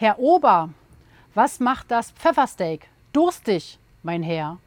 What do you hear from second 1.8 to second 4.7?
das Pfeffersteak? Durstig, mein Herr.